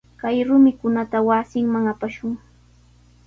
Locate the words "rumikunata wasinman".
0.47-1.85